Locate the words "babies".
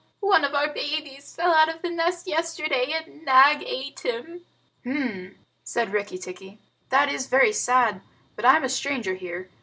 0.73-1.35